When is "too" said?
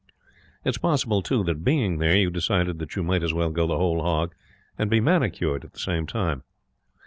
1.21-1.43